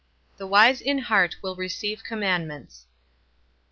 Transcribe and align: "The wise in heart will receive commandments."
"The 0.37 0.47
wise 0.47 0.81
in 0.81 0.97
heart 0.97 1.35
will 1.43 1.55
receive 1.55 2.03
commandments." 2.03 2.87